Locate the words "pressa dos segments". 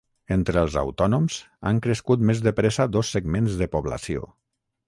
2.63-3.59